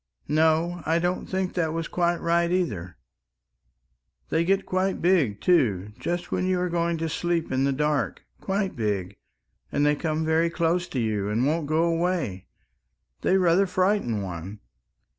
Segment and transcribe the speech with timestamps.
[0.27, 2.97] No, I don't think that was quite right either.
[4.29, 8.23] They get quite big, too, just when you are going to sleep in the dark
[8.39, 9.17] quite big,
[9.71, 12.47] and they come very close to you and won't go away...
[13.21, 14.61] they rather frighten one...."